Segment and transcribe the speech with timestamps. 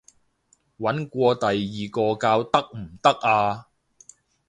[0.03, 0.05] 搵過
[1.35, 3.67] 第二個教得唔得啊？